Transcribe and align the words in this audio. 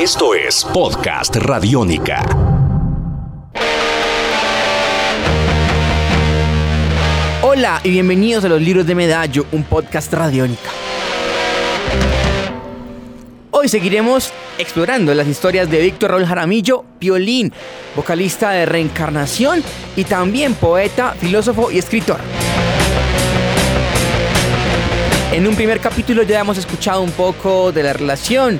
Esto 0.00 0.34
es 0.34 0.64
Podcast 0.64 1.36
Radiónica. 1.36 2.22
Hola 7.42 7.82
y 7.84 7.90
bienvenidos 7.90 8.42
a 8.46 8.48
los 8.48 8.62
libros 8.62 8.86
de 8.86 8.94
Medallo, 8.94 9.44
un 9.52 9.62
podcast 9.62 10.10
radiónica. 10.14 10.70
Hoy 13.50 13.68
seguiremos 13.68 14.32
explorando 14.56 15.12
las 15.12 15.28
historias 15.28 15.70
de 15.70 15.82
Víctor 15.82 16.12
Raúl 16.12 16.24
Jaramillo, 16.24 16.86
violín, 16.98 17.52
vocalista 17.94 18.52
de 18.52 18.64
Reencarnación 18.64 19.62
y 19.96 20.04
también 20.04 20.54
poeta, 20.54 21.12
filósofo 21.12 21.70
y 21.70 21.76
escritor. 21.76 22.20
En 25.30 25.46
un 25.46 25.54
primer 25.54 25.78
capítulo 25.78 26.22
ya 26.22 26.40
hemos 26.40 26.56
escuchado 26.56 27.02
un 27.02 27.12
poco 27.12 27.70
de 27.70 27.82
la 27.82 27.92
relación 27.92 28.58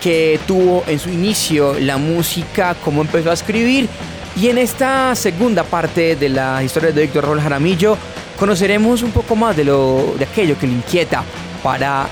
que 0.00 0.38
tuvo 0.46 0.84
en 0.86 0.98
su 0.98 1.10
inicio 1.10 1.78
la 1.80 1.96
música, 1.96 2.76
cómo 2.84 3.02
empezó 3.02 3.30
a 3.30 3.34
escribir. 3.34 3.88
Y 4.36 4.48
en 4.48 4.58
esta 4.58 5.14
segunda 5.14 5.64
parte 5.64 6.16
de 6.16 6.28
la 6.28 6.62
historia 6.62 6.92
de 6.92 7.02
Víctor 7.02 7.24
Raúl 7.24 7.40
Jaramillo 7.40 7.96
conoceremos 8.38 9.02
un 9.02 9.10
poco 9.10 9.34
más 9.34 9.56
de, 9.56 9.64
lo, 9.64 10.14
de 10.16 10.24
aquello 10.24 10.56
que 10.58 10.66
le 10.66 10.74
inquieta 10.74 11.24
para 11.62 12.08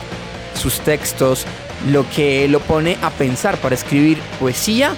sus 0.55 0.81
textos, 0.81 1.47
lo 1.91 2.09
que 2.11 2.49
lo 2.49 2.61
pone 2.61 2.97
a 3.03 3.11
pensar 3.11 3.57
para 3.59 3.75
escribir 3.75 4.19
poesía 4.41 4.95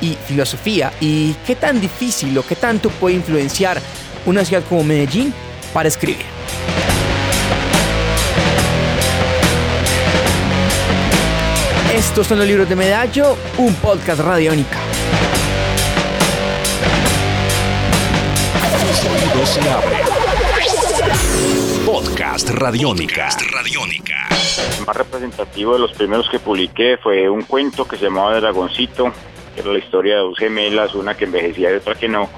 y 0.00 0.16
filosofía 0.26 0.92
y 1.00 1.34
qué 1.46 1.56
tan 1.56 1.80
difícil 1.80 2.36
o 2.38 2.46
qué 2.46 2.54
tanto 2.54 2.90
puede 2.90 3.16
influenciar 3.16 3.80
una 4.26 4.44
ciudad 4.44 4.62
como 4.68 4.84
Medellín 4.84 5.34
para 5.72 5.88
escribir. 5.88 6.37
Estos 11.98 12.28
son 12.28 12.38
los 12.38 12.46
libros 12.46 12.68
de 12.68 12.76
Medallo, 12.76 13.36
un 13.56 13.74
podcast 13.74 14.20
radiónica. 14.20 14.78
se 19.44 19.60
Podcast 21.84 22.50
Radiónica. 22.50 23.30
Radiónica. 23.50 24.28
El 24.78 24.86
más 24.86 24.96
representativo 24.96 25.72
de 25.72 25.80
los 25.80 25.92
primeros 25.92 26.30
que 26.30 26.38
publiqué 26.38 26.98
fue 26.98 27.28
un 27.28 27.42
cuento 27.42 27.88
que 27.88 27.96
se 27.96 28.04
llamaba 28.04 28.38
Dragoncito, 28.38 29.12
que 29.56 29.62
era 29.62 29.72
la 29.72 29.80
historia 29.80 30.14
de 30.14 30.20
dos 30.20 30.38
gemelas, 30.38 30.94
una 30.94 31.16
que 31.16 31.24
envejecía 31.24 31.72
y 31.72 31.74
otra 31.74 31.96
que 31.96 32.08
no. 32.08 32.30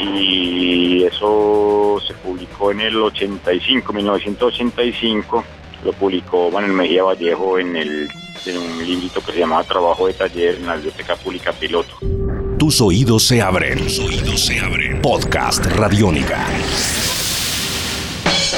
Y 0.00 1.04
eso 1.04 2.02
se 2.04 2.14
publicó 2.14 2.72
en 2.72 2.80
el 2.80 2.96
85, 2.96 3.92
1985. 3.92 5.44
Lo 5.84 5.92
publicó 5.92 6.50
Manuel 6.50 6.72
Mejía 6.72 7.04
Vallejo 7.04 7.58
en, 7.60 7.76
el, 7.76 8.10
en 8.46 8.58
un 8.58 8.84
librito 8.84 9.20
que 9.20 9.32
se 9.32 9.38
llamaba 9.38 9.64
Trabajo 9.64 10.06
de 10.06 10.14
Taller 10.14 10.56
en 10.56 10.66
la 10.66 10.74
Biblioteca 10.74 11.16
Pública 11.16 11.52
Piloto. 11.52 11.94
Tus 12.58 12.80
oídos 12.80 13.26
se 13.26 13.42
abren. 13.42 13.78
Tus 13.78 13.98
oídos 13.98 14.40
se 14.40 14.58
abren. 14.60 15.00
Podcast 15.02 15.64
Radiónica. 15.66 16.46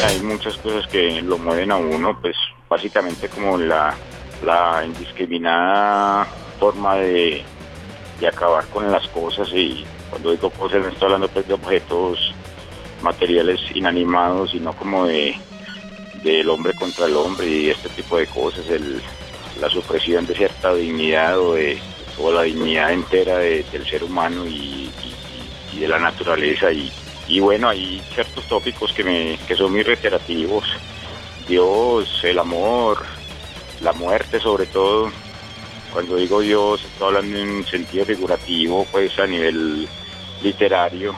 Hay 0.07 0.21
muchas 0.21 0.57
cosas 0.59 0.87
que 0.89 1.23
lo 1.23 1.39
mueven 1.39 1.71
a 1.73 1.77
uno, 1.77 2.19
pues 2.21 2.37
básicamente 2.69 3.29
como 3.29 3.59
la, 3.59 3.95
la 4.45 4.83
indiscriminada 4.85 6.27
forma 6.59 6.97
de, 6.97 7.43
de 8.21 8.27
acabar 8.27 8.67
con 8.69 8.91
las 8.91 9.07
cosas 9.09 9.49
y 9.53 9.85
cuando 10.11 10.31
digo 10.31 10.51
cosas 10.51 10.83
no 10.83 10.89
estoy 10.89 11.07
hablando 11.07 11.29
pues, 11.29 11.47
de 11.47 11.55
objetos 11.55 12.35
materiales 13.03 13.61
inanimados, 13.75 14.51
sino 14.51 14.73
como 14.75 15.07
de 15.07 15.37
del 16.23 16.49
hombre 16.51 16.73
contra 16.75 17.07
el 17.07 17.17
hombre 17.17 17.49
y 17.49 17.71
este 17.71 17.89
tipo 17.89 18.17
de 18.17 18.27
cosas, 18.29 18.69
el, 18.69 19.03
la 19.61 19.69
supresión 19.69 20.27
de 20.27 20.35
cierta 20.35 20.75
dignidad 20.75 21.39
o 21.39 21.55
de 21.55 21.79
toda 22.17 22.37
la 22.37 22.43
dignidad 22.43 22.93
entera 22.93 23.39
del 23.39 23.87
ser 23.89 24.05
humano 24.05 24.47
y, 24.47 24.91
de 25.79 25.89
la 25.89 25.99
naturaleza. 25.99 26.69
Y, 26.73 27.41
bueno, 27.41 27.69
hay 27.69 28.03
ciertos 28.15 28.45
tópicos 28.47 28.93
que, 28.93 29.05
me, 29.05 29.39
que 29.47 29.57
son 29.57 29.73
muy 29.73 29.83
reiterativos, 29.83 30.65
Dios, 31.49 32.23
el 32.25 32.39
amor, 32.39 33.05
la 33.81 33.93
muerte 33.93 34.39
sobre 34.39 34.67
todo, 34.67 35.11
cuando 35.93 36.17
digo 36.17 36.41
Dios 36.41 36.83
estoy 36.85 37.09
hablando 37.09 37.39
en 37.39 37.51
un 37.51 37.67
sentido 37.67 38.05
figurativo, 38.05 38.87
pues 38.91 39.19
a 39.19 39.27
nivel 39.27 39.87
literario, 40.43 41.15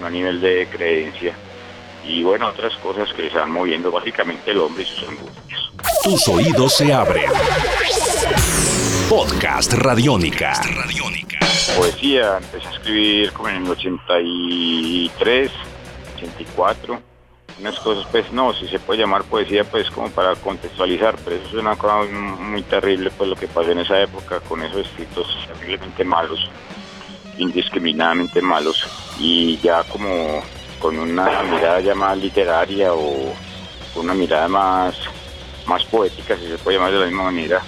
no 0.00 0.06
a 0.06 0.10
nivel 0.10 0.40
de 0.40 0.66
creencia. 0.70 1.34
Y 2.04 2.22
bueno, 2.22 2.48
otras 2.48 2.74
cosas 2.78 3.12
que 3.12 3.26
están 3.26 3.52
moviendo 3.52 3.90
básicamente 3.90 4.50
el 4.50 4.58
hombre 4.58 4.82
y 4.82 4.86
sus 4.86 5.08
angustias. 5.08 5.59
Tus 6.02 6.28
oídos 6.28 6.76
se 6.76 6.92
abren. 6.94 7.30
Podcast 9.08 9.72
Radiónica. 9.74 10.52
Poesía, 11.76 12.38
empecé 12.38 12.66
a 12.66 12.70
escribir 12.70 13.32
como 13.32 13.48
en 13.50 13.56
el 13.56 13.70
83, 13.70 15.50
84. 16.16 17.02
Unas 17.58 17.78
cosas, 17.80 18.06
pues 18.10 18.32
no, 18.32 18.54
si 18.54 18.66
se 18.68 18.78
puede 18.78 19.00
llamar 19.00 19.24
poesía, 19.24 19.64
pues 19.64 19.90
como 19.90 20.10
para 20.10 20.34
contextualizar, 20.36 21.16
pero 21.22 21.36
eso 21.36 21.48
es 21.48 21.54
una 21.54 21.76
cosa 21.76 22.04
muy 22.10 22.62
terrible, 22.62 23.10
pues 23.10 23.28
lo 23.28 23.36
que 23.36 23.46
pasó 23.46 23.70
en 23.70 23.80
esa 23.80 24.00
época 24.00 24.40
con 24.40 24.62
esos 24.62 24.86
escritos 24.86 25.26
terriblemente 25.48 26.02
malos, 26.04 26.48
indiscriminadamente 27.36 28.40
malos, 28.40 28.86
y 29.18 29.58
ya 29.58 29.84
como 29.84 30.42
con 30.78 30.98
una 30.98 31.42
mirada 31.42 31.80
ya 31.80 31.94
más 31.94 32.16
literaria 32.16 32.94
o 32.94 33.34
una 33.96 34.14
mirada 34.14 34.48
más, 34.48 34.96
más 35.70 35.84
poética, 35.84 36.36
si 36.36 36.48
se 36.48 36.58
puede 36.58 36.76
llamar 36.76 36.92
de 36.92 36.98
la 36.98 37.06
misma 37.06 37.24
manera, 37.24 37.62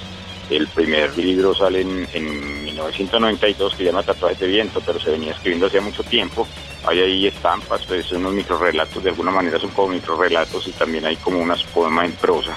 el 0.50 0.66
primer 0.66 1.16
libro 1.16 1.54
sale 1.54 1.82
en, 1.82 2.64
1992 2.64 3.72
que 3.72 3.78
se 3.78 3.84
llama 3.84 4.02
Tatuajes 4.02 4.40
de 4.40 4.48
Viento, 4.48 4.82
pero 4.84 4.98
se 4.98 5.10
venía 5.10 5.32
escribiendo 5.32 5.66
hace 5.66 5.80
mucho 5.80 6.02
tiempo. 6.02 6.48
Hay 6.84 6.98
ahí 6.98 7.26
estampas, 7.28 7.86
pues 7.86 8.10
unos 8.10 8.32
microrelatos, 8.32 9.04
de 9.04 9.10
alguna 9.10 9.30
manera 9.30 9.60
son 9.60 9.70
como 9.70 9.88
microrelatos 9.94 10.66
y 10.66 10.72
también 10.72 11.06
hay 11.06 11.14
como 11.16 11.38
unas 11.38 11.62
poemas 11.62 12.06
en 12.06 12.12
prosa. 12.12 12.56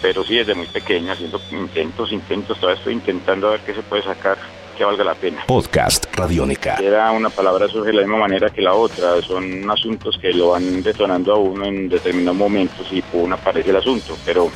Pero 0.00 0.24
sí, 0.24 0.36
desde 0.36 0.54
muy 0.54 0.66
pequeña, 0.66 1.12
haciendo 1.12 1.40
intentos, 1.50 2.10
intentos, 2.10 2.58
todavía 2.58 2.78
estoy 2.78 2.94
intentando 2.94 3.48
a 3.48 3.50
ver 3.52 3.60
qué 3.60 3.74
se 3.74 3.82
puede 3.82 4.02
sacar 4.02 4.38
que 4.74 4.84
valga 4.84 5.04
la 5.04 5.14
pena. 5.14 5.44
Podcast 5.46 6.06
Radiónica. 6.14 6.76
Era 6.76 7.10
una 7.12 7.30
palabra 7.30 7.68
surge 7.68 7.88
de 7.88 7.94
la 7.94 8.02
misma 8.02 8.18
manera 8.18 8.50
que 8.50 8.60
la 8.60 8.74
otra, 8.74 9.20
son 9.22 9.70
asuntos 9.70 10.18
que 10.18 10.32
lo 10.32 10.50
van 10.50 10.82
detonando 10.82 11.34
a 11.34 11.38
uno 11.38 11.64
en 11.66 11.88
determinados 11.88 12.36
momentos 12.36 12.86
y 12.90 13.02
por 13.02 13.32
aparece 13.32 13.70
el 13.70 13.76
asunto, 13.76 14.16
pero 14.24 14.50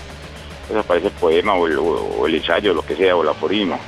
pues 0.66 0.78
aparece 0.78 1.08
el 1.08 1.14
poema 1.14 1.54
o 1.54 2.26
el, 2.26 2.34
ensayo, 2.34 2.74
lo 2.74 2.82
que 2.82 2.96
sea, 2.96 3.16
o 3.16 3.22
el 3.22 3.28
aforismo. 3.28 3.78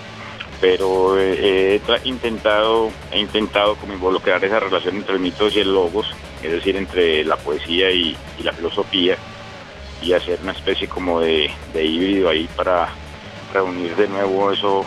Pero 0.60 1.18
eh, 1.18 1.80
he 2.04 2.08
intentado, 2.08 2.90
he 3.12 3.18
intentado 3.18 3.76
como 3.76 3.94
involucrar 3.94 4.44
esa 4.44 4.60
relación 4.60 4.96
entre 4.96 5.14
el 5.14 5.20
mitos 5.20 5.54
y 5.56 5.60
el 5.60 5.72
logos, 5.72 6.06
es 6.42 6.52
decir, 6.52 6.76
entre 6.76 7.24
la 7.24 7.36
poesía 7.36 7.90
y, 7.90 8.16
la 8.42 8.52
filosofía, 8.52 9.16
y 10.02 10.12
hacer 10.12 10.38
una 10.42 10.52
especie 10.52 10.88
como 10.88 11.20
de, 11.20 11.50
híbrido 11.74 12.28
ahí 12.28 12.48
para 12.56 12.88
reunir 13.52 13.96
de 13.96 14.08
nuevo 14.08 14.50
eso 14.52 14.84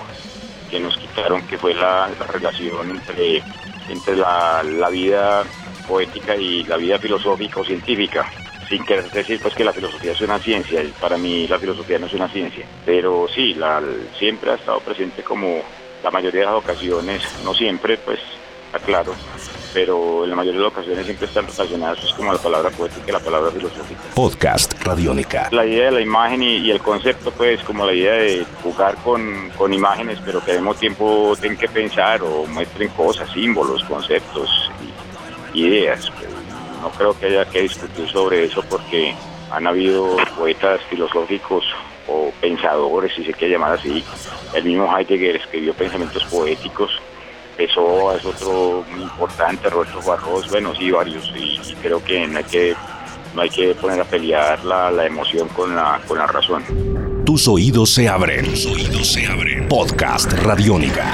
que 0.74 0.80
nos 0.80 0.98
quitaron, 0.98 1.46
que 1.46 1.60
fue 1.60 1.76
la, 1.76 2.10
relación 2.32 2.90
entre, 2.90 3.44
entre 3.90 4.16
la, 4.16 4.64
la 4.64 4.90
vida 4.90 5.44
poética 5.88 6.36
y 6.36 6.64
la 6.64 6.78
vida 6.78 6.98
filosófica 6.98 7.60
o 7.60 7.64
científica. 7.64 8.26
Sin 8.68 8.84
querer 8.84 9.12
decir 9.12 9.40
pues 9.40 9.54
que 9.54 9.64
la 9.64 9.72
filosofía 9.72 10.14
es 10.14 10.22
una 10.22 10.40
ciencia, 10.40 10.82
y 10.82 10.88
para 11.00 11.16
mí 11.16 11.48
la 11.48 11.60
filosofía 11.60 12.00
no 12.00 12.08
es 12.08 12.14
una 12.14 12.28
ciencia, 12.28 12.66
pero 12.84 13.28
sí, 13.28 13.54
la, 13.54 13.84
siempre 14.18 14.50
ha 14.50 14.56
estado 14.56 14.80
presente 14.80 15.22
como 15.22 15.62
la 16.04 16.10
mayoría 16.10 16.40
de 16.40 16.48
las 16.48 16.56
ocasiones, 16.56 17.22
no 17.44 17.54
siempre, 17.54 17.98
pues 17.98 18.20
aclaro, 18.74 19.14
pero 19.74 20.24
en 20.24 20.32
la 20.32 20.36
mayoría 20.36 20.60
de 20.60 20.66
las 20.66 20.74
ocasiones 20.74 21.06
siempre 21.06 21.28
están 21.28 21.48
relacionadas 21.48 22.00
pues, 22.00 22.14
como 22.14 22.34
la 22.34 22.40
palabra 22.40 22.70
poética 22.72 23.04
y 23.08 23.12
la 23.12 23.20
palabra 23.20 23.52
filosófica. 23.52 24.02
Podcast 24.16 24.74
Radiónica. 24.84 25.50
La 25.52 25.66
idea 25.66 25.86
de 25.86 25.92
la 25.92 26.02
imagen 26.02 26.44
y, 26.44 26.70
el 26.72 26.82
concepto, 26.82 27.32
pues 27.32 27.64
como 27.64 27.86
la 27.86 27.94
idea 27.94 28.14
de 28.14 28.46
jugar 28.62 28.96
con, 28.98 29.50
con, 29.58 29.74
imágenes, 29.74 30.20
pero 30.26 30.44
que 30.44 30.52
al 30.52 30.58
mismo 30.58 30.76
tiempo 30.76 31.36
tengan 31.40 31.58
que 31.58 31.70
pensar 31.70 32.22
o 32.24 32.46
muestren 32.48 32.90
cosas, 32.90 33.30
símbolos, 33.32 33.84
conceptos 33.84 34.50
y 35.54 35.66
ideas. 35.66 36.12
No 36.82 36.90
creo 36.90 37.18
que 37.18 37.28
haya 37.28 37.46
que 37.46 37.62
discutir 37.62 38.10
sobre 38.10 38.46
eso 38.46 38.62
porque 38.70 39.16
han 39.52 39.68
habido 39.68 40.18
poetas 40.36 40.82
filosóficos 40.90 41.64
o 42.08 42.32
pensadores, 42.42 43.14
si 43.16 43.24
se 43.24 43.34
quiere 43.34 43.54
llamar 43.54 43.74
así. 43.74 44.04
El 44.54 44.66
mismo 44.66 44.96
Heidegger 44.96 45.38
escribió 45.38 45.74
pensamientos 45.74 46.26
poéticos. 46.26 46.92
Pessoa 47.66 48.18
es 48.18 48.26
otro 48.26 48.84
muy 48.92 49.04
importante, 49.04 49.70
Roberto 49.70 50.02
Barros, 50.06 50.50
bueno, 50.50 50.76
sí, 50.76 50.92
varios. 50.92 51.32
Y, 51.34 51.74
creo 51.82 52.04
que 52.04 52.28
no 52.28 52.40
hay 52.40 52.44
que, 52.44 52.76
no 53.34 53.42
hay 53.42 53.50
que 53.50 53.74
poner 53.76 54.02
a 54.02 54.04
pelear 54.04 54.66
la, 54.66 54.92
la 54.92 55.06
emoción 55.06 55.48
con 55.48 55.74
la, 55.74 56.02
con 56.06 56.18
la 56.18 56.28
razón. 56.28 56.62
Tus 57.26 57.48
oídos 57.48 57.90
se 57.92 58.10
abren. 58.10 58.44
Tus 58.44 58.66
oídos 58.66 59.08
se 59.14 59.26
abren. 59.26 59.70
Podcast 59.70 60.34
Radiónica 60.34 61.14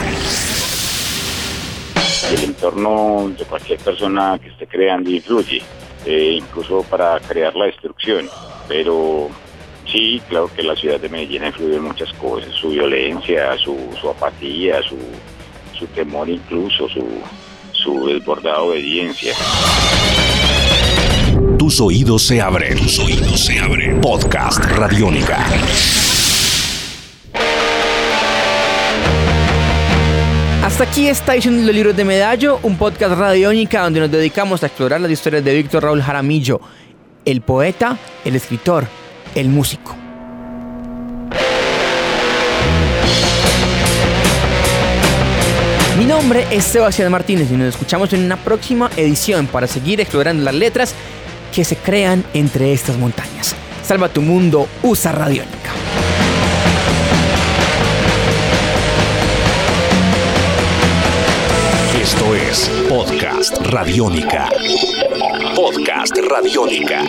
el 2.32 2.44
entorno 2.44 3.32
de 3.36 3.44
cualquier 3.46 3.80
persona 3.80 4.40
que 4.40 4.50
esté 4.50 4.68
creando 4.68 5.10
influye, 5.10 5.64
eh, 6.06 6.38
incluso 6.38 6.84
para 6.84 7.20
crear 7.22 7.56
la 7.56 7.66
destrucción. 7.66 8.30
Pero 8.68 9.30
Sí, 9.92 10.22
claro 10.30 10.52
que 10.56 10.62
la 10.62 10.76
ciudad 10.76 11.00
de 11.00 11.10
Medellín 11.10 11.46
influye 11.46 11.78
en 11.78 11.82
muchas 11.82 12.14
cosas, 12.14 12.54
su 12.54 12.70
violencia, 12.70 13.58
su, 13.58 13.76
su 14.00 14.08
apatía, 14.08 14.84
su, 14.84 14.96
su 15.80 15.88
temor 15.88 16.30
incluso, 16.30 16.90
su, 16.90 17.06
su 17.72 18.08
desbordada 18.08 18.60
obediencia. 18.60 19.34
Tus 21.58 21.80
oídos 21.80 22.24
se 22.24 22.42
abren. 22.42 22.78
Tus 22.78 23.00
oídos 23.00 23.40
se 23.40 23.60
abren. 23.60 24.02
Podcast 24.02 24.60
Radiónica. 24.66 25.46
Hasta 30.64 30.84
aquí 30.84 31.08
está 31.08 31.34
edición 31.34 31.58
de 31.58 31.66
los 31.66 31.74
libros 31.74 31.96
de 31.96 32.04
Medallo, 32.04 32.60
un 32.64 32.78
podcast 32.78 33.18
radiónica 33.18 33.82
donde 33.82 34.02
nos 34.02 34.12
dedicamos 34.12 34.62
a 34.62 34.68
explorar 34.68 35.00
las 35.00 35.10
historias 35.10 35.44
de 35.44 35.56
Víctor 35.56 35.84
Raúl 35.84 36.02
Jaramillo, 36.02 36.60
el 37.26 37.42
poeta, 37.42 37.98
el 38.26 38.36
escritor, 38.36 38.86
el 39.36 39.48
músico. 39.48 39.99
Mi 46.00 46.06
nombre 46.06 46.48
es 46.50 46.64
Sebastián 46.64 47.12
Martínez 47.12 47.52
y 47.52 47.58
nos 47.58 47.68
escuchamos 47.68 48.14
en 48.14 48.24
una 48.24 48.38
próxima 48.38 48.90
edición 48.96 49.48
para 49.48 49.68
seguir 49.68 50.00
explorando 50.00 50.42
las 50.46 50.54
letras 50.54 50.96
que 51.54 51.66
se 51.66 51.76
crean 51.76 52.24
entre 52.34 52.72
estas 52.72 52.98
montañas. 52.98 53.54
Salva 53.84 54.08
tu 54.08 54.22
mundo, 54.22 54.70
usa 54.82 55.12
Radiónica. 55.12 55.58
Esto 62.02 62.34
es 62.34 62.72
Podcast 62.88 63.58
Radiónica. 63.68 64.48
Podcast 65.54 66.18
Radiónica. 66.30 67.04